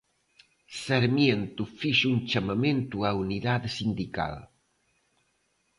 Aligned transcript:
Sarmiento 0.83 1.63
fixo 1.79 2.07
un 2.15 2.19
chamamento 2.31 2.95
á 3.07 3.09
unidade 3.25 3.67
sindical. 3.77 4.33